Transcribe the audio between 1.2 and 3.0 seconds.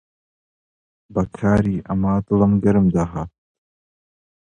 کاری ئەمە دڵم گەرم